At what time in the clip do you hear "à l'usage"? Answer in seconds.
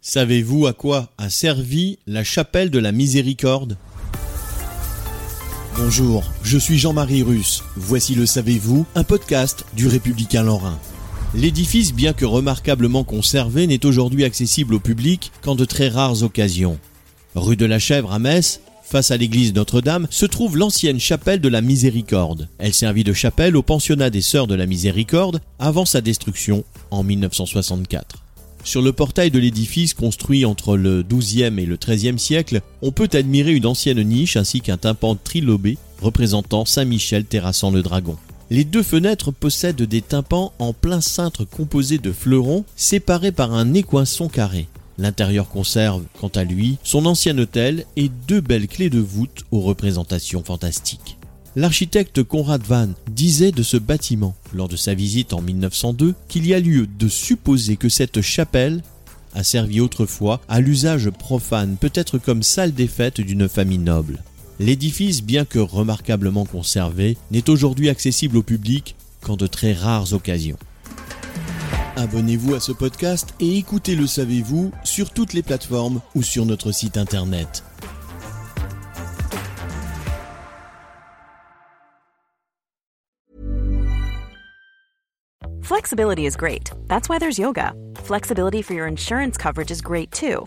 60.48-61.10